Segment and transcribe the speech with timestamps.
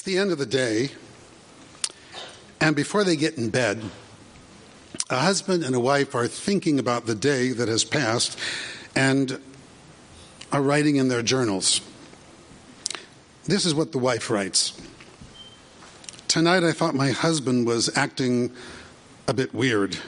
[0.00, 0.92] It's the end of the day,
[2.58, 3.82] and before they get in bed,
[5.10, 8.38] a husband and a wife are thinking about the day that has passed
[8.96, 9.38] and
[10.52, 11.82] are writing in their journals.
[13.44, 14.72] This is what the wife writes
[16.28, 18.54] Tonight I thought my husband was acting
[19.28, 19.98] a bit weird.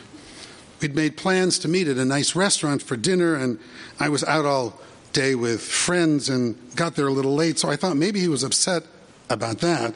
[0.81, 3.59] We'd made plans to meet at a nice restaurant for dinner, and
[4.01, 4.81] I was out all
[5.13, 8.43] day with friends and got there a little late, so I thought maybe he was
[8.43, 8.85] upset
[9.33, 9.95] about that.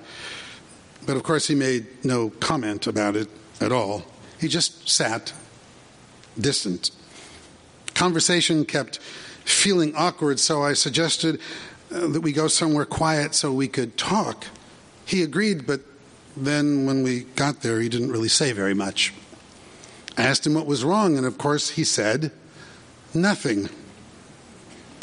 [1.07, 3.29] But of course, he made no comment about it
[3.61, 4.05] at all.
[4.41, 5.33] He just sat
[6.39, 6.91] distant.
[7.95, 8.99] Conversation kept
[9.45, 11.41] feeling awkward, so I suggested
[11.93, 14.45] uh, that we go somewhere quiet so we could talk.
[15.07, 15.81] He agreed, but
[16.37, 19.15] then when we got there, he didn't really say very much.
[20.19, 22.33] I asked him what was wrong, and of course, he said
[23.15, 23.69] nothing.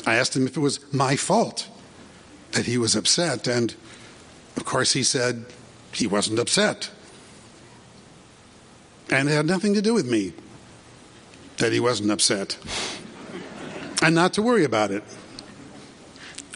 [0.05, 1.69] I asked him if it was my fault
[2.51, 3.73] that he was upset, and
[4.57, 5.45] of course, he said
[5.91, 6.89] he wasn't upset.
[9.09, 10.33] And it had nothing to do with me
[11.57, 12.57] that he wasn't upset.
[14.01, 15.03] And not to worry about it.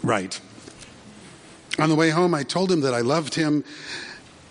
[0.03, 0.39] Right.
[1.79, 3.63] On the way home, I told him that I loved him.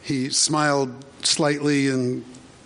[0.02, 2.24] He smiled slightly and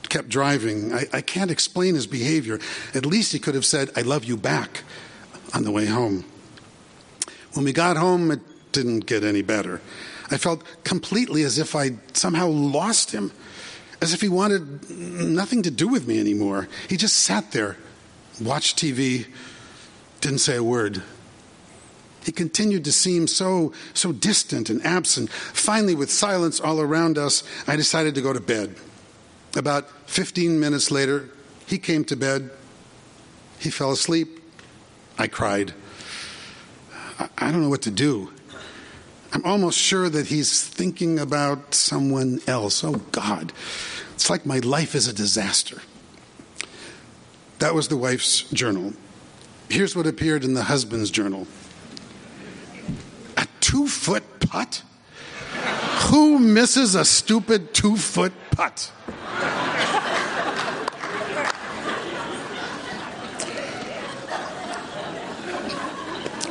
[0.08, 0.92] kept driving.
[0.92, 2.58] I, I, can't explain his behavior.
[2.94, 4.82] At least he could have said, I love you back
[5.54, 6.24] on the way home.
[7.54, 8.40] When we got home, it
[8.72, 9.80] didn't get any better.
[10.30, 13.32] I felt completely as if I'd somehow lost him,
[14.00, 16.68] as if he wanted nothing to do with me anymore.
[16.88, 17.76] He just sat there,
[18.40, 19.26] watched TV,
[20.20, 21.02] didn't say a word.
[22.24, 25.30] He continued to seem so, so distant and absent.
[25.30, 28.76] Finally, with silence all around us, I decided to go to bed.
[29.56, 31.30] About 15 minutes later,
[31.66, 32.50] he came to bed.
[33.58, 34.42] He fell asleep.
[35.18, 35.72] I cried.
[37.18, 38.32] I, I don't know what to do.
[39.32, 42.82] I'm almost sure that he's thinking about someone else.
[42.82, 43.52] Oh, God.
[44.14, 45.80] It's like my life is a disaster.
[47.60, 48.94] That was the wife's journal.
[49.68, 51.46] Here's what appeared in the husband's journal
[53.36, 54.82] a two foot putt?
[56.08, 58.90] Who misses a stupid two foot putt?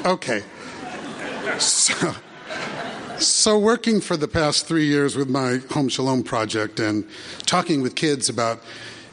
[0.05, 0.43] Okay.
[1.59, 2.15] So
[3.19, 7.07] so, working for the past three years with my Home Shalom project and
[7.45, 8.61] talking with kids about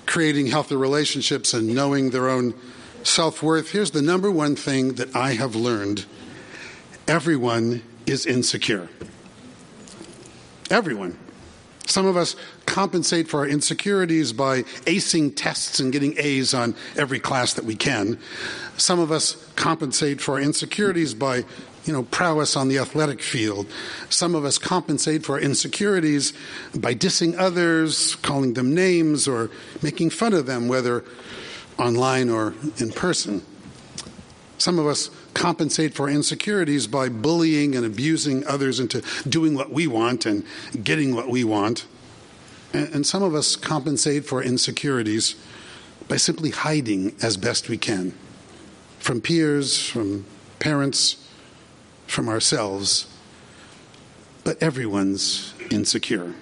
[0.06, 2.54] creating healthy relationships and knowing their own
[3.02, 6.06] self worth, here's the number one thing that I have learned
[7.08, 8.88] everyone is insecure.
[10.70, 11.18] Everyone.
[11.86, 12.36] Some of us
[12.76, 17.74] compensate for our insecurities by acing tests and getting A's on every class that we
[17.74, 18.18] can.
[18.76, 21.46] Some of us compensate for our insecurities by
[21.86, 23.66] you know, prowess on the athletic field.
[24.10, 26.34] Some of us compensate for our insecurities
[26.74, 29.50] by dissing others, calling them names, or
[29.80, 31.02] making fun of them, whether
[31.78, 33.40] online or in person.
[34.58, 39.86] Some of us compensate for insecurities by bullying and abusing others into doing what we
[39.86, 40.44] want and
[40.84, 41.86] getting what we want.
[42.76, 45.34] And some of us compensate for insecurities
[46.08, 48.12] by simply hiding as best we can
[48.98, 50.26] from peers, from
[50.58, 51.28] parents,
[52.06, 53.06] from ourselves,
[54.44, 56.34] but everyone's insecure.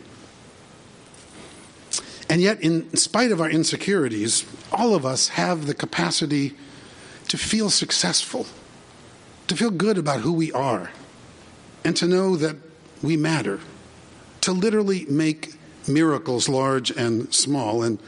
[2.28, 6.54] And yet, in spite of our insecurities, all of us have the capacity
[7.28, 8.46] to feel successful,
[9.46, 10.90] to feel good about who we are,
[11.84, 12.56] and to know that
[13.02, 13.60] we matter,
[14.40, 15.54] to literally make
[15.88, 17.82] miracles large and small.
[17.82, 17.98] And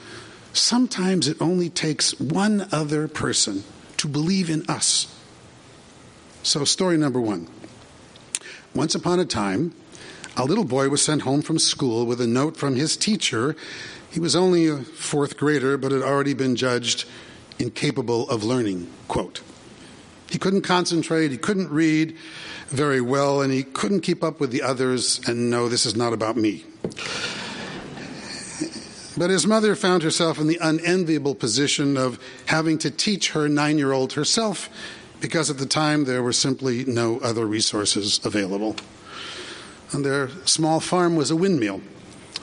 [0.53, 3.65] sometimes it only takes one other person
[3.99, 5.13] to believe in us
[6.47, 7.49] so, story number one.
[8.73, 9.75] Once upon a time,
[10.37, 13.57] a little boy was sent home from school with a note from his teacher.
[14.13, 17.05] He was only a fourth grader, but had already been judged
[17.59, 18.89] incapable of learning.
[19.09, 19.41] Quote.
[20.31, 22.17] He couldn't concentrate, he couldn't read
[22.69, 26.13] very well, and he couldn't keep up with the others, and no, this is not
[26.13, 26.65] about me.
[29.17, 33.79] But his mother found herself in the unenviable position of having to teach her nine
[33.79, 34.69] year old herself
[35.21, 38.77] because at the time there were simply no other resources available.
[39.93, 41.81] And their small farm was a windmill.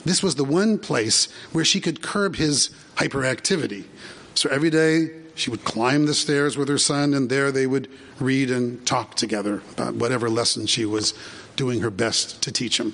[0.05, 3.85] This was the one place where she could curb his hyperactivity.
[4.33, 7.89] So every day she would climb the stairs with her son, and there they would
[8.19, 11.13] read and talk together about whatever lesson she was
[11.55, 12.93] doing her best to teach him.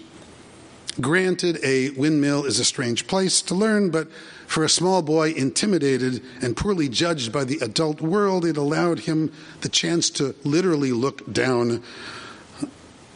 [0.99, 4.11] Granted, a windmill is a strange place to learn, but
[4.47, 9.31] for a small boy intimidated and poorly judged by the adult world, it allowed him
[9.61, 11.83] the chance to literally look down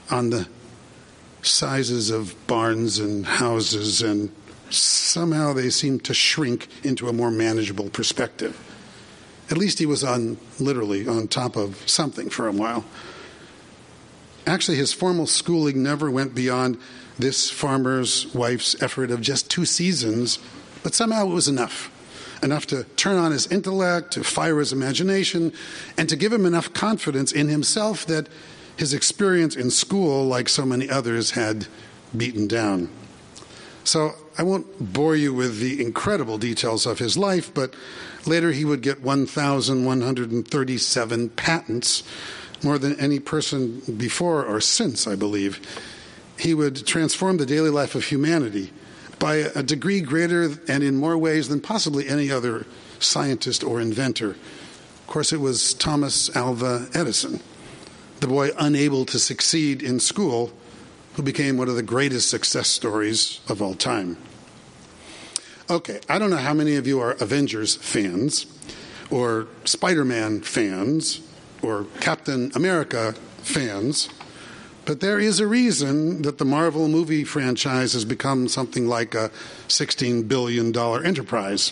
[0.09, 0.47] on the
[1.41, 4.33] sizes of barns and houses, and
[4.69, 8.57] somehow they seemed to shrink into a more manageable perspective.
[9.49, 12.85] At least he was on, literally, on top of something for a while.
[14.45, 16.77] Actually, his formal schooling never went beyond
[17.17, 20.39] this farmer's wife's effort of just two seasons,
[20.81, 21.89] but somehow it was enough.
[22.41, 25.53] Enough to turn on his intellect, to fire his imagination,
[25.97, 28.27] and to give him enough confidence in himself that
[28.75, 31.67] his experience in school, like so many others, had
[32.15, 32.89] beaten down.
[33.83, 37.73] So I won't bore you with the incredible details of his life, but
[38.25, 42.03] later he would get 1,137 patents,
[42.63, 45.59] more than any person before or since, I believe.
[46.43, 48.73] He would transform the daily life of humanity
[49.17, 52.65] by a degree greater and in more ways than possibly any other
[52.99, 54.31] scientist or inventor.
[54.31, 57.39] Of course, it was Thomas Alva Edison,
[58.19, 60.51] the boy unable to succeed in school
[61.13, 64.17] who became one of the greatest success stories of all time.
[65.69, 68.47] Okay, I don't know how many of you are Avengers fans,
[69.09, 71.21] or Spider Man fans,
[71.61, 74.09] or Captain America fans,
[74.85, 79.31] but there is a reason that the Marvel movie franchise has become something like a
[79.67, 80.75] $16 billion
[81.05, 81.71] enterprise.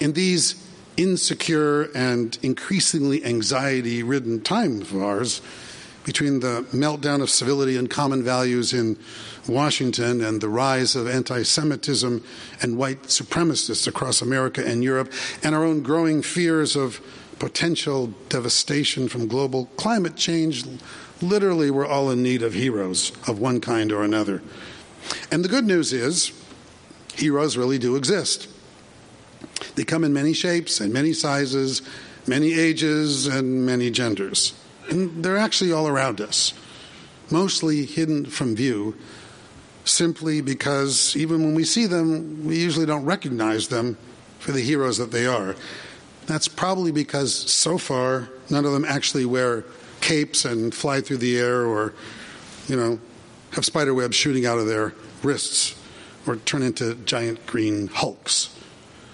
[0.00, 0.54] In these
[0.96, 5.40] insecure and increasingly anxiety ridden times of ours,
[6.04, 8.98] between the meltdown of civility and common values in
[9.48, 12.24] Washington and the rise of anti Semitism
[12.60, 15.12] and white supremacists across America and Europe,
[15.42, 17.00] and our own growing fears of
[17.42, 20.62] potential devastation from global climate change,
[21.20, 24.40] literally, we're all in need of heroes of one kind or another.
[25.32, 26.30] And the good news is,
[27.16, 28.48] heroes really do exist.
[29.74, 31.82] They come in many shapes and many sizes,
[32.28, 34.54] many ages, and many genders.
[34.88, 36.54] And they're actually all around us,
[37.28, 38.96] mostly hidden from view,
[39.84, 43.98] simply because even when we see them, we usually don't recognize them
[44.38, 45.56] for the heroes that they are.
[46.32, 49.64] That's probably because so far none of them actually wear
[50.00, 51.92] capes and fly through the air or,
[52.68, 52.98] you know,
[53.50, 55.78] have spider webs shooting out of their wrists
[56.26, 58.48] or turn into giant green hulks.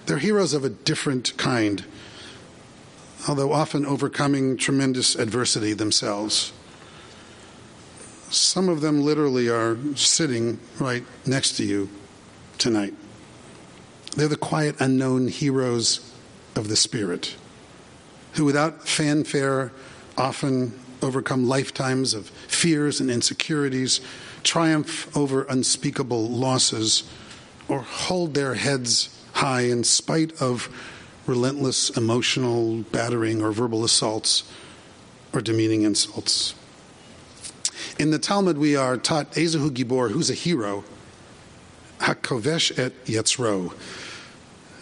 [0.05, 1.83] They're heroes of a different kind
[3.27, 6.53] although often overcoming tremendous adversity themselves.
[8.29, 11.89] Some of them literally are sitting right next to you
[12.57, 12.93] tonight.
[14.15, 16.08] They're the quiet, unknown heroes
[16.59, 17.35] of the Spirit,
[18.33, 19.71] who without fanfare
[20.17, 24.01] often overcome lifetimes of fears and insecurities,
[24.43, 27.03] triumph over unspeakable losses,
[27.69, 30.69] or hold their heads high in spite of
[31.25, 34.43] relentless emotional battering or verbal assaults
[35.31, 36.55] or demeaning insults.
[37.97, 40.83] In the Talmud, we are taught Ezehu Gibor, who's a hero,
[41.99, 43.73] Hakovesh et Yetzro,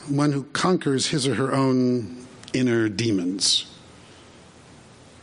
[0.09, 3.65] one who conquers his or her own inner demons.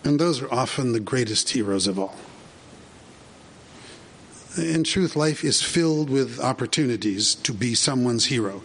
[0.05, 2.15] And those are often the greatest heroes of all.
[4.57, 8.63] In truth, life is filled with opportunities to be someone's hero,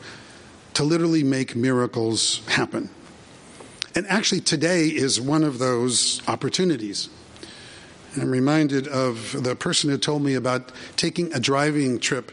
[0.75, 2.89] to literally make miracles happen.
[3.95, 7.09] And actually, today is one of those opportunities.
[8.17, 12.31] I'm reminded of the person who told me about taking a driving trip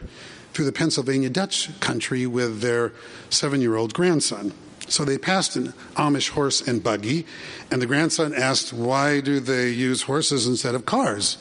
[0.57, 2.91] through the Pennsylvania Dutch country with their
[3.29, 4.51] seven year old grandson.
[4.87, 7.27] So they passed an Amish horse and buggy,
[7.69, 11.37] and the grandson asked, Why do they use horses instead of cars?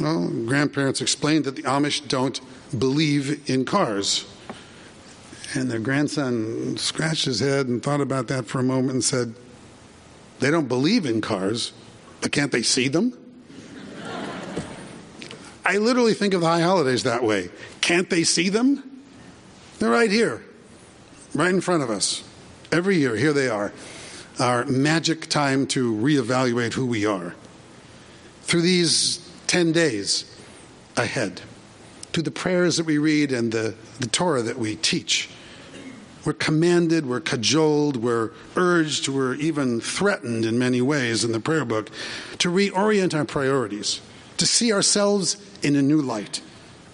[0.00, 2.40] Well, grandparents explained that the Amish don't
[2.76, 4.24] believe in cars.
[5.54, 9.36] And the grandson scratched his head and thought about that for a moment and said,
[10.40, 11.72] They don't believe in cars,
[12.20, 13.16] but can't they see them?
[15.70, 17.48] I literally think of the high holidays that way.
[17.80, 18.82] Can't they see them?
[19.78, 20.42] They're right here,
[21.32, 22.24] right in front of us.
[22.72, 23.72] Every year, here they are.
[24.40, 27.36] Our magic time to reevaluate who we are.
[28.42, 30.36] Through these 10 days
[30.96, 31.40] ahead,
[32.12, 35.30] through the prayers that we read and the, the Torah that we teach,
[36.24, 41.64] we're commanded, we're cajoled, we're urged, we're even threatened in many ways in the prayer
[41.64, 41.90] book
[42.38, 44.00] to reorient our priorities,
[44.36, 46.40] to see ourselves in a new light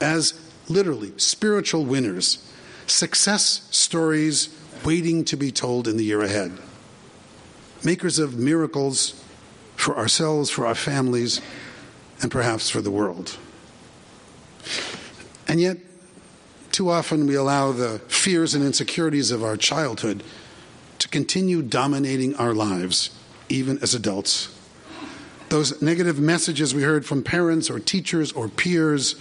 [0.00, 2.52] as literally spiritual winners,
[2.86, 4.48] success stories
[4.84, 6.52] waiting to be told in the year ahead,
[7.84, 9.22] makers of miracles
[9.76, 11.40] for ourselves, for our families,
[12.22, 13.36] and perhaps for the world.
[15.48, 15.78] And yet,
[16.72, 20.22] too often we allow the fears and insecurities of our childhood
[20.98, 23.10] to continue dominating our lives,
[23.48, 24.55] even as adults.
[25.56, 29.14] Those negative messages we heard from parents or teachers or peers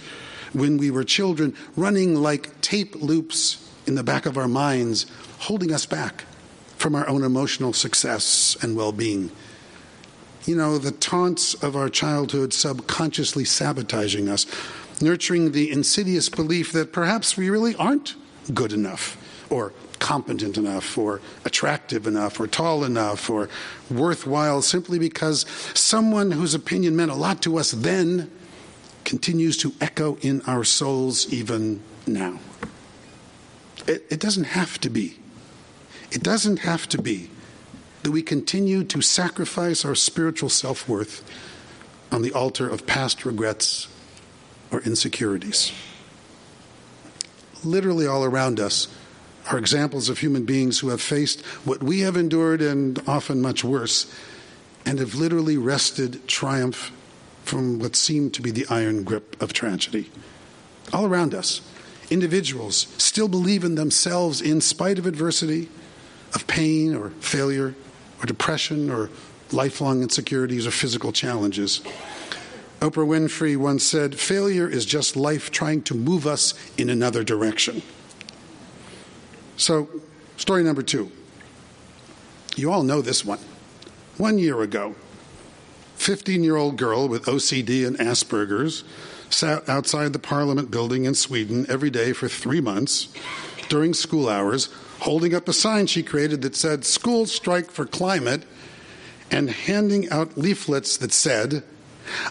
[0.52, 5.06] when we were children, running like tape loops in the back of our minds,
[5.38, 6.26] holding us back
[6.76, 9.30] from our own emotional success and well being.
[10.44, 14.44] You know, the taunts of our childhood subconsciously sabotaging us,
[15.00, 18.14] nurturing the insidious belief that perhaps we really aren't
[18.52, 19.16] good enough
[19.48, 23.48] or competent enough or attractive enough or tall enough or
[23.90, 28.30] worthwhile simply because someone whose opinion meant a lot to us then
[29.04, 32.38] continues to echo in our souls even now.
[33.86, 35.18] It, it doesn't have to be.
[36.10, 37.30] It doesn't have to be
[38.02, 41.24] that we continue to sacrifice our spiritual self worth
[42.12, 43.88] on the altar of past regrets
[44.70, 45.72] or insecurities.
[47.64, 48.88] Literally all around us
[49.50, 53.62] are examples of human beings who have faced what we have endured and often much
[53.62, 54.12] worse,
[54.84, 56.92] and have literally wrested triumph
[57.44, 60.10] from what seemed to be the iron grip of tragedy.
[60.92, 61.60] All around us,
[62.10, 65.68] individuals still believe in themselves in spite of adversity,
[66.34, 67.74] of pain or failure,
[68.20, 69.10] or depression, or
[69.52, 71.80] lifelong insecurities or physical challenges.
[72.80, 77.82] Oprah Winfrey once said, Failure is just life trying to move us in another direction.
[79.56, 79.88] So,
[80.36, 81.10] story number two.
[82.56, 83.38] You all know this one.
[84.16, 84.94] One year ago,
[85.96, 88.84] 15 year old girl with OCD and Asperger's
[89.28, 93.08] sat outside the Parliament building in Sweden every day for three months
[93.68, 94.68] during school hours,
[95.00, 98.44] holding up a sign she created that said, School Strike for Climate,
[99.30, 101.62] and handing out leaflets that said,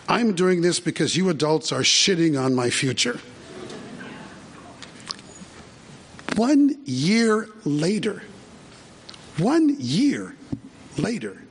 [0.07, 3.19] I'm doing this because you adults are shitting on my future.
[6.35, 8.23] One year later,
[9.37, 10.35] one year
[10.97, 11.41] later,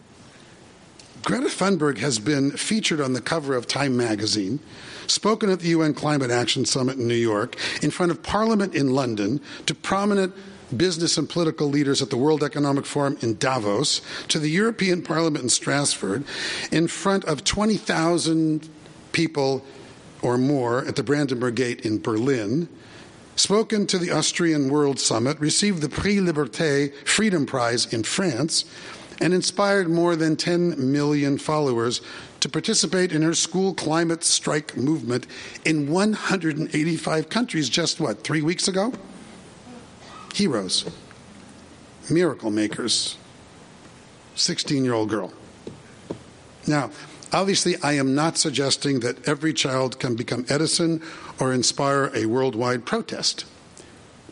[1.22, 4.60] Greta Thunberg has been featured on the cover of Time magazine,
[5.06, 8.90] spoken at the UN Climate Action Summit in New York, in front of Parliament in
[8.90, 10.34] London, to prominent
[10.76, 15.44] business and political leaders at the World Economic Forum in Davos, to the European Parliament
[15.44, 16.24] in Strasbourg,
[16.70, 18.68] in front of 20,000
[19.12, 19.64] people
[20.20, 22.68] or more at the Brandenburg Gate in Berlin,
[23.36, 28.64] spoken to the Austrian World Summit, received the Prix Liberté Freedom Prize in France,
[29.20, 32.00] and inspired more than 10 million followers
[32.40, 35.26] to participate in her school climate strike movement
[35.64, 38.92] in 185 countries just what, three weeks ago?
[40.34, 40.84] Heroes,
[42.10, 43.16] miracle makers,
[44.34, 45.32] 16 year old girl.
[46.66, 46.90] Now,
[47.34, 51.02] obviously, I am not suggesting that every child can become Edison
[51.40, 53.44] or inspire a worldwide protest.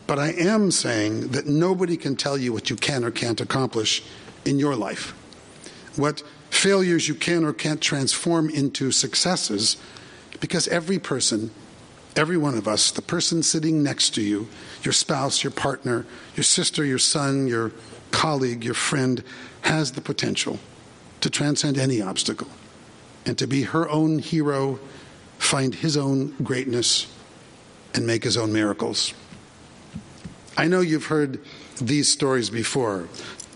[0.06, 4.02] But I am saying that nobody can tell you what you can or can't accomplish
[4.44, 5.14] in your life.
[5.97, 9.76] What failures you can or can't transform into successes,
[10.40, 11.50] because every person,
[12.16, 14.49] every one of us, the person sitting next to you,
[14.82, 16.06] your spouse, your partner,
[16.37, 17.73] your sister, your son, your
[18.11, 19.25] colleague, your friend,
[19.62, 20.59] has the potential
[21.21, 22.49] to transcend any obstacle
[23.26, 24.79] and to be her own hero
[25.38, 27.07] find his own greatness
[27.95, 29.12] and make his own miracles.
[30.57, 31.41] I know you've heard
[31.81, 33.09] these stories before.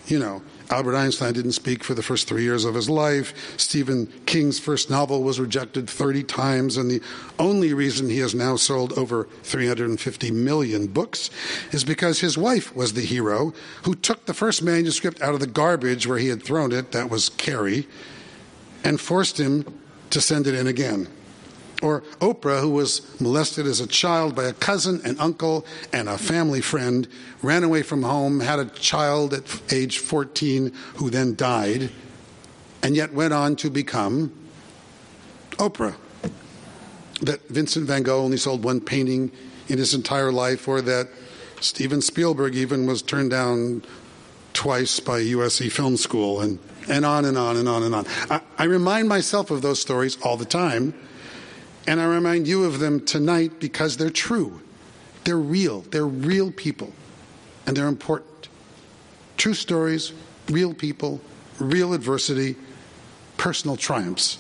[0.07, 3.55] You know, Albert Einstein didn't speak for the first three years of his life.
[3.59, 7.01] Stephen King's first novel was rejected 30 times, and the
[7.39, 11.31] only reason he has now sold over 350 million books
[11.73, 13.53] is because his wife was the hero
[13.85, 17.11] who took the first manuscript out of the garbage where he had thrown it, that
[17.11, 17.87] was Carrie,
[18.85, 19.65] and forced him
[20.11, 21.09] to send it in again.
[21.83, 26.17] Or Oprah, who was molested as a child by a cousin, an uncle, and a
[26.17, 27.07] family friend,
[27.43, 31.91] ran away from home, had a child at age 14 who then died,
[32.83, 34.33] and yet went on to become
[35.53, 35.97] Oprah.
[37.21, 39.31] That Vincent van Gogh only sold one painting
[39.69, 41.09] in his entire life, or that
[41.61, 43.83] Steven Spielberg even was turned down
[44.53, 48.07] twice by USC Film School, and, and on and on and on and on.
[48.31, 50.95] I, I remind myself of those stories all the time
[51.87, 54.61] and I remind you of them tonight because they're true.
[55.25, 55.83] They're real.
[55.83, 56.93] They're real people.
[57.67, 58.49] And they're important.
[59.37, 60.13] True stories,
[60.49, 61.21] real people,
[61.59, 62.57] real adversity,
[63.37, 64.39] personal triumphs.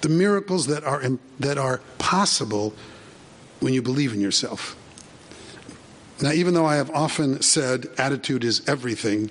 [0.00, 1.02] The miracles that are,
[1.40, 2.74] that are possible
[3.60, 4.76] when you believe in yourself.
[6.22, 9.30] Now, even though I have often said attitude is everything,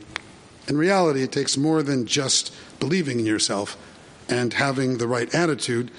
[0.68, 3.78] in reality, it takes more than just believing in yourself
[4.30, 5.92] and having the right attitude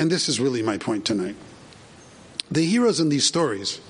[0.00, 1.36] and this is really my point tonight.
[2.50, 3.82] The heroes in these stories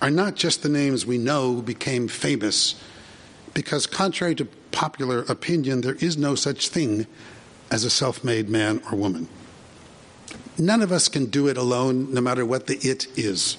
[0.00, 2.74] are not just the names we know became famous,
[3.52, 7.06] because contrary to popular opinion, there is no such thing
[7.70, 9.28] as a self made man or woman.
[10.56, 13.58] None of us can do it alone, no matter what the it is.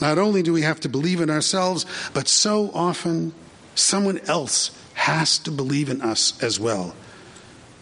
[0.00, 3.34] Not only do we have to believe in ourselves, but so often
[3.74, 6.94] someone else has to believe in us as well.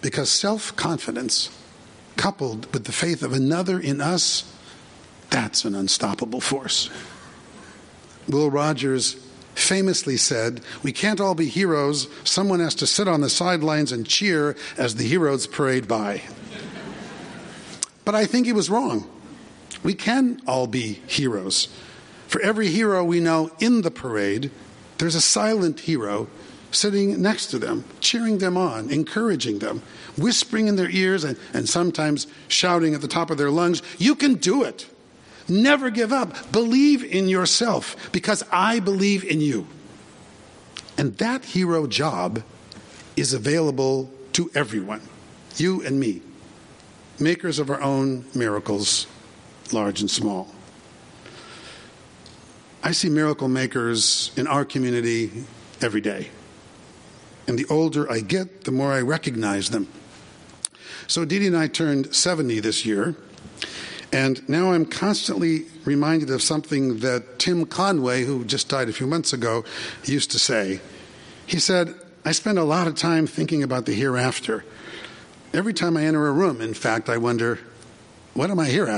[0.01, 1.51] Because self confidence,
[2.17, 4.53] coupled with the faith of another in us,
[5.31, 6.91] that's an unstoppable force.
[8.29, 9.15] Will Rogers
[9.55, 12.09] famously said, We can't all be heroes.
[12.25, 16.23] Someone has to sit on the sidelines and cheer as the heroes parade by.
[18.05, 19.09] But I think he was wrong.
[19.83, 21.69] We can all be heroes.
[22.29, 24.51] For every hero we know in the parade,
[25.03, 26.29] there's a silent hero
[26.71, 29.83] sitting next to them, cheering them on, encouraging them,
[30.17, 34.15] whispering in their ears, and, and sometimes shouting at the top of their lungs, You
[34.15, 34.89] can do it.
[35.49, 36.53] Never give up.
[36.53, 39.67] Believe in yourself because I believe in you.
[40.97, 42.45] And that hero job
[43.17, 45.01] is available to everyone,
[45.57, 46.23] you and me,
[47.19, 49.09] makers of our own miracles,
[49.73, 50.55] large and small.
[52.85, 55.45] I see miracle makers in our community
[55.81, 56.31] every day.
[57.47, 59.87] And the older I get, the more I recognize them.
[61.07, 63.15] So Dee and I turned 70 this year.
[64.13, 69.07] And now I'm constantly reminded of something that Tim Conway, who just died a few
[69.07, 69.65] months ago,
[70.05, 70.81] used to say.
[71.47, 74.65] He said, I spend a lot of time thinking about the hereafter.
[75.55, 77.59] Every time I enter a room, in fact, I wonder,
[78.35, 78.89] what am I here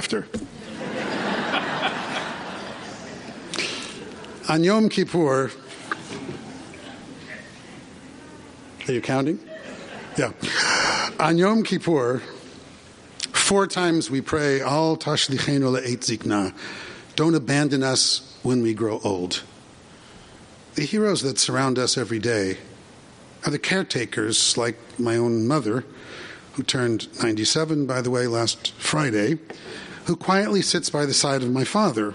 [4.54, 5.50] On Yom Kippur,
[8.86, 9.40] are you counting?
[10.16, 10.30] Yeah.
[11.18, 12.22] On Yom Kippur,
[13.32, 16.54] Four times we pray, Al tashlichenu le'et zikna.
[17.16, 19.42] Don't abandon us when we grow old.
[20.76, 22.58] The heroes that surround us every day
[23.44, 25.84] are the caretakers, like my own mother,
[26.52, 29.40] who turned 97, by the way, last Friday,
[30.04, 32.14] who quietly sits by the side of my father,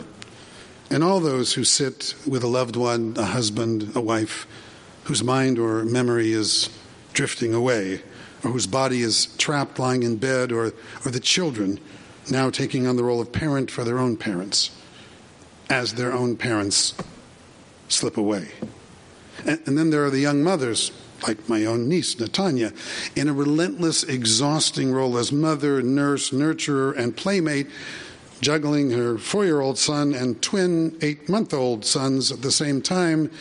[0.90, 4.48] and all those who sit with a loved one, a husband, a wife,
[5.04, 6.70] whose mind or memory is
[7.14, 8.02] drifting away
[8.44, 10.74] or whose body is trapped lying in bed, or,
[11.06, 11.80] or the children
[12.32, 14.72] now taking on the role of parent for their own parents
[15.70, 16.94] as their own parents
[17.88, 18.50] slip away.
[19.46, 20.92] And, and then there are the young mothers,
[21.28, 22.74] like my own niece, Natanya,
[23.16, 27.68] in a relentless, exhausting role as mother, nurse, nurturer, and playmate,
[28.42, 32.82] juggling her four year old son and twin eight month old sons at the same
[32.82, 33.32] time,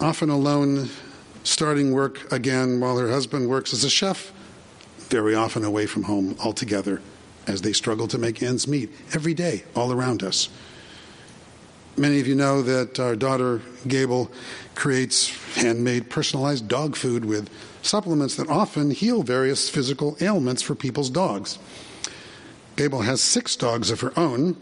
[0.00, 0.88] often alone
[1.42, 4.32] starting work again while her husband works as a chef,
[5.08, 7.00] very often away from home altogether
[7.46, 10.48] as they struggle to make ends meet every day all around us.
[11.96, 14.30] Many of you know that our daughter Gable
[14.74, 17.48] creates handmade personalized dog food with
[17.82, 21.58] supplements that often heal various physical ailments for people's dogs.
[22.76, 24.56] Gable has six dogs of her own.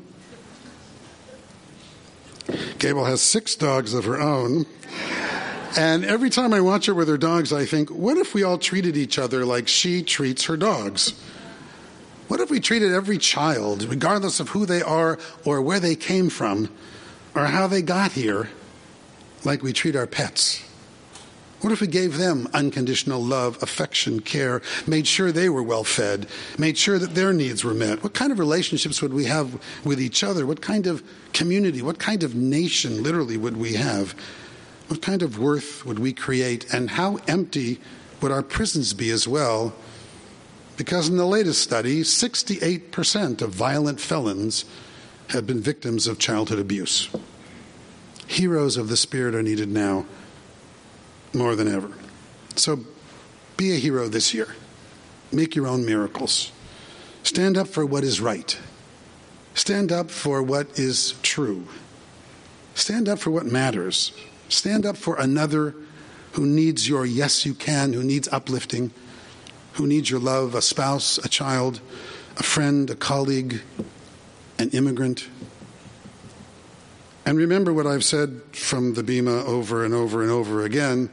[2.78, 4.66] Gable has six dogs of her own.
[5.78, 8.58] And every time I watch her with her dogs, I think, what if we all
[8.58, 11.18] treated each other like she treats her dogs?
[12.28, 16.28] What if we treated every child, regardless of who they are or where they came
[16.28, 16.70] from
[17.34, 18.50] or how they got here,
[19.44, 20.62] like we treat our pets?
[21.62, 26.26] What if we gave them unconditional love, affection, care, made sure they were well fed,
[26.58, 28.02] made sure that their needs were met?
[28.02, 30.44] What kind of relationships would we have with each other?
[30.44, 34.12] What kind of community, what kind of nation, literally, would we have?
[34.88, 37.80] What kind of worth would we create, and how empty
[38.20, 39.72] would our prisons be as well?
[40.76, 44.64] Because in the latest study, 68% of violent felons
[45.28, 47.08] have been victims of childhood abuse.
[48.26, 50.06] Heroes of the Spirit are needed now
[51.34, 51.90] more than ever.
[52.56, 52.80] So
[53.56, 54.54] be a hero this year.
[55.30, 56.52] Make your own miracles.
[57.22, 58.58] Stand up for what is right.
[59.54, 61.66] Stand up for what is true.
[62.74, 64.12] Stand up for what matters.
[64.48, 65.74] Stand up for another
[66.32, 68.90] who needs your yes, you can, who needs uplifting,
[69.74, 71.80] who needs your love, a spouse, a child,
[72.38, 73.62] a friend, a colleague,
[74.58, 75.28] an immigrant.
[77.24, 81.08] And remember what I've said from the Bema over and over and over again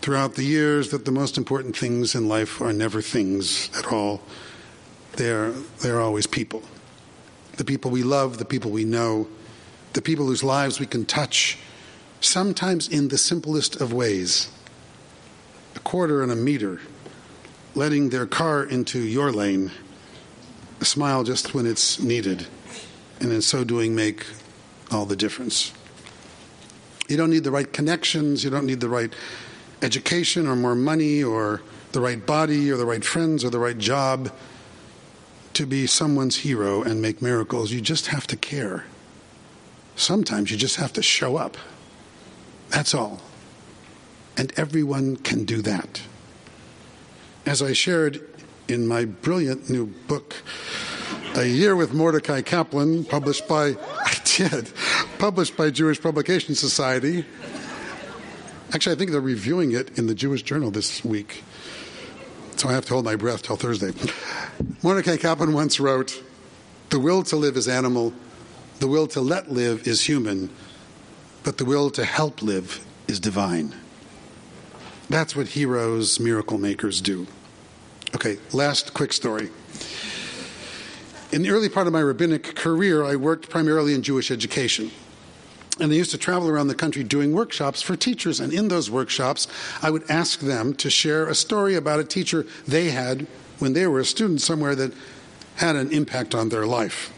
[0.00, 4.22] throughout the years that the most important things in life are never things at all.
[5.12, 6.62] They're, they're always people.
[7.58, 9.28] The people we love, the people we know,
[9.92, 11.58] the people whose lives we can touch
[12.20, 14.50] sometimes in the simplest of ways
[15.74, 16.80] a quarter and a meter,
[17.74, 19.70] letting their car into your lane,
[20.80, 22.46] a smile just when it's needed,
[23.20, 24.26] and in so doing, make
[24.92, 25.72] all the difference.
[27.08, 29.12] You don't need the right connections, you don't need the right
[29.82, 33.76] education or more money or the right body or the right friends or the right
[33.76, 34.32] job
[35.54, 37.72] to be someone's hero and make miracles.
[37.72, 38.84] You just have to care.
[39.96, 41.56] Sometimes you just have to show up.
[42.70, 43.20] That's all.
[44.36, 46.00] And everyone can do that.
[47.44, 48.26] As I shared
[48.68, 50.36] in my brilliant new book,
[51.34, 53.76] A Year with Mordecai Kaplan, published by,
[54.36, 54.72] Did,
[55.18, 57.26] published by Jewish Publication Society.
[58.72, 61.42] Actually, I think they're reviewing it in the Jewish Journal this week.
[62.56, 63.92] So I have to hold my breath till Thursday.
[64.82, 66.22] Mordecai Kaplan once wrote
[66.88, 68.14] The will to live is animal,
[68.78, 70.48] the will to let live is human,
[71.44, 73.74] but the will to help live is divine.
[75.10, 77.26] That's what heroes, miracle makers do.
[78.14, 79.50] Okay, last quick story.
[81.32, 84.90] In the early part of my rabbinic career, I worked primarily in Jewish education.
[85.80, 88.38] And I used to travel around the country doing workshops for teachers.
[88.38, 89.48] And in those workshops,
[89.80, 93.26] I would ask them to share a story about a teacher they had
[93.58, 94.92] when they were a student somewhere that
[95.56, 97.10] had an impact on their life.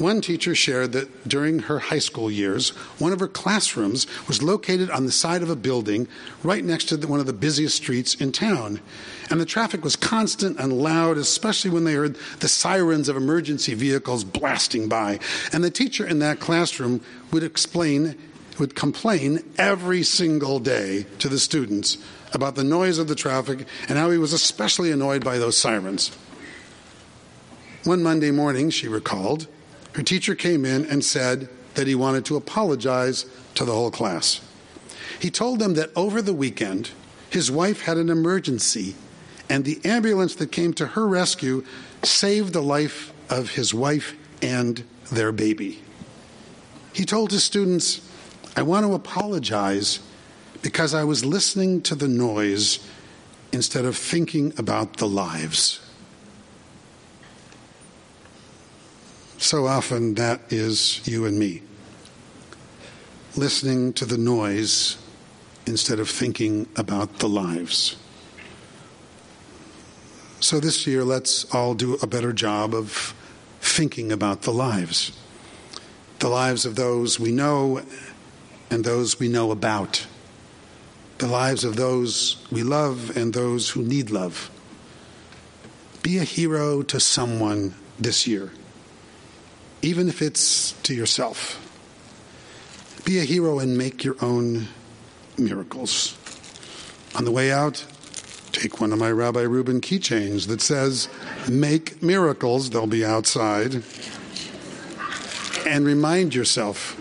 [0.00, 4.88] One teacher shared that during her high school years, one of her classrooms was located
[4.88, 6.08] on the side of a building
[6.42, 8.80] right next to the, one of the busiest streets in town.
[9.28, 13.74] And the traffic was constant and loud, especially when they heard the sirens of emergency
[13.74, 15.20] vehicles blasting by.
[15.52, 18.16] And the teacher in that classroom would explain,
[18.58, 21.98] would complain every single day to the students
[22.32, 26.10] about the noise of the traffic and how he was especially annoyed by those sirens.
[27.84, 29.46] One Monday morning, she recalled,
[29.92, 34.40] her teacher came in and said that he wanted to apologize to the whole class.
[35.18, 36.90] He told them that over the weekend,
[37.28, 38.94] his wife had an emergency,
[39.48, 41.64] and the ambulance that came to her rescue
[42.02, 45.82] saved the life of his wife and their baby.
[46.92, 48.08] He told his students,
[48.56, 50.00] I want to apologize
[50.62, 52.86] because I was listening to the noise
[53.52, 55.80] instead of thinking about the lives.
[59.40, 61.62] So often that is you and me.
[63.36, 64.98] Listening to the noise
[65.64, 67.96] instead of thinking about the lives.
[70.40, 73.14] So this year, let's all do a better job of
[73.62, 75.18] thinking about the lives.
[76.18, 77.80] The lives of those we know
[78.70, 80.06] and those we know about.
[81.16, 84.50] The lives of those we love and those who need love.
[86.02, 88.52] Be a hero to someone this year
[89.82, 91.66] even if it's to yourself.
[93.04, 94.68] Be a hero and make your own
[95.38, 96.16] miracles.
[97.16, 97.84] On the way out,
[98.52, 101.08] take one of my Rabbi Reuben keychains that says,
[101.48, 103.82] Make miracles, they'll be outside.
[105.66, 106.96] And remind yourself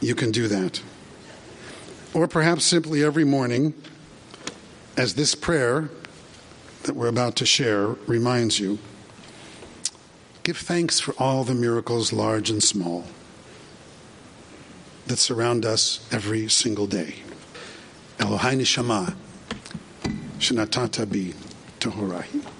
[0.00, 0.82] you can do that.
[2.14, 3.74] Or perhaps simply every morning,
[4.96, 5.90] as this prayer
[6.84, 8.78] that we're about to share reminds you.
[10.46, 13.04] Give thanks for all the miracles, large and small,
[15.08, 17.16] that surround us every single day.
[18.18, 19.16] Elohai Neshama,
[20.38, 21.34] Shenatata bi
[21.80, 22.55] Tohorahi.